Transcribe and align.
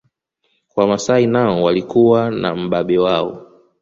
Wamasai 0.75 1.27
nao 1.27 1.63
walikuwa 1.63 2.31
na 2.31 2.55
mbabe 2.55 2.97
wao 2.97 3.45